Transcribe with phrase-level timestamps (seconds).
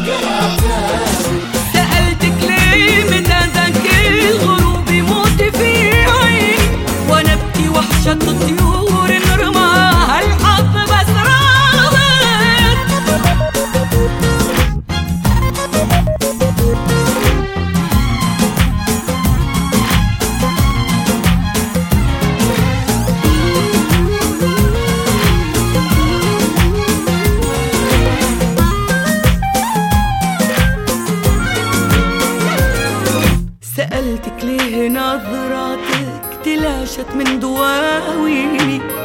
[0.00, 1.11] Get up,
[34.02, 38.46] سألتك ليه نظراتك تلاشت من دواوي؟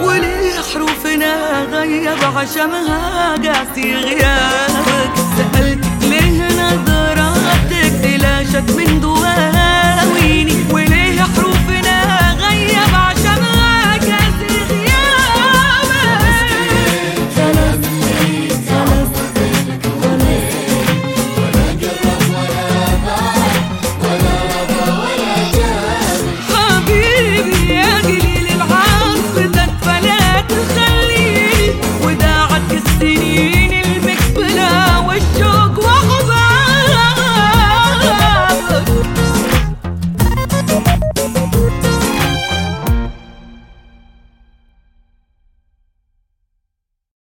[0.01, 7.16] وليه حروفنا غيب عشمها قاسي غيابك؟ سألتك ليه نظراتك